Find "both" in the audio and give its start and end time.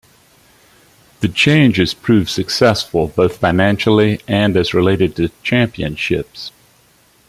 3.09-3.37